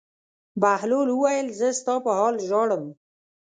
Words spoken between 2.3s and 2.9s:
ژاړم.